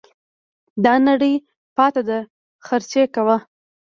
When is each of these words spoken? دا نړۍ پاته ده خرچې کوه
دا 0.85 0.93
نړۍ 1.07 1.35
پاته 1.77 2.01
ده 2.09 2.19
خرچې 2.65 3.03
کوه 3.15 3.37